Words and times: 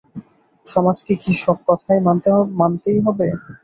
সমাজকে 0.65 1.13
কি 1.21 1.31
সব 1.43 1.57
কথায় 1.67 1.99
মানতেই 2.59 2.97
হবে? 3.05 3.27